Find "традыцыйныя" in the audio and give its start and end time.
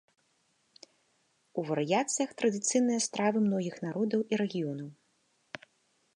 2.41-2.99